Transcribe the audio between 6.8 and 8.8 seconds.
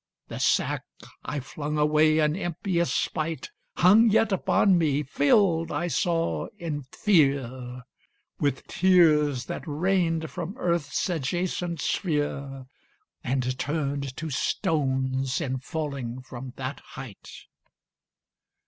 fear. With